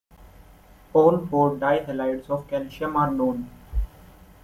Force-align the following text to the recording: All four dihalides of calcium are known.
All 0.93 1.27
four 1.27 1.57
dihalides 1.57 2.27
of 2.31 2.47
calcium 2.47 2.95
are 2.95 3.11
known. 3.11 3.47